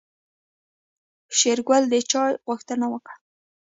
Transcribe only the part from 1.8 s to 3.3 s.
د چاي غوښتنه وکړه.